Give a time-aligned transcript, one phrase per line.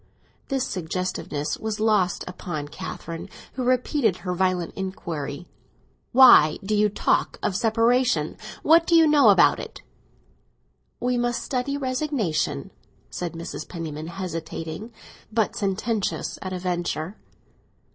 [0.47, 5.47] This suggestiveness was lost upon Catherine, who repeated her violent inquiry.
[6.11, 9.83] "Why do you talk about separation; what do you know about it?"
[10.99, 12.71] "We must study resignation,"
[13.11, 13.69] said Mrs.
[13.69, 14.91] Penniman, hesitating,
[15.31, 17.17] but sententious at a venture.